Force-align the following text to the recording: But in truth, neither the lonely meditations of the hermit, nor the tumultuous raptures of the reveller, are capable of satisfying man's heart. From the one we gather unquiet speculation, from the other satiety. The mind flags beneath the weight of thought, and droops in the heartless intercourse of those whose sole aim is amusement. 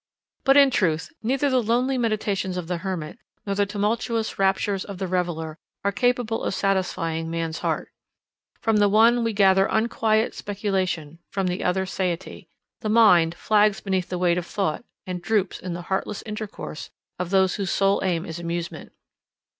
But 0.45 0.57
in 0.57 0.71
truth, 0.71 1.13
neither 1.21 1.47
the 1.47 1.61
lonely 1.61 1.95
meditations 1.95 2.57
of 2.57 2.65
the 2.67 2.77
hermit, 2.77 3.19
nor 3.45 3.53
the 3.53 3.67
tumultuous 3.67 4.39
raptures 4.39 4.83
of 4.83 4.97
the 4.97 5.05
reveller, 5.07 5.59
are 5.83 5.91
capable 5.91 6.41
of 6.43 6.55
satisfying 6.55 7.29
man's 7.29 7.59
heart. 7.59 7.91
From 8.59 8.77
the 8.77 8.89
one 8.89 9.23
we 9.23 9.31
gather 9.31 9.67
unquiet 9.67 10.33
speculation, 10.33 11.19
from 11.29 11.45
the 11.45 11.63
other 11.63 11.85
satiety. 11.85 12.49
The 12.79 12.89
mind 12.89 13.35
flags 13.35 13.79
beneath 13.79 14.09
the 14.09 14.17
weight 14.17 14.39
of 14.39 14.47
thought, 14.47 14.83
and 15.05 15.21
droops 15.21 15.59
in 15.59 15.73
the 15.75 15.83
heartless 15.83 16.23
intercourse 16.23 16.89
of 17.19 17.29
those 17.29 17.53
whose 17.57 17.69
sole 17.69 18.01
aim 18.03 18.25
is 18.25 18.39
amusement. 18.39 18.93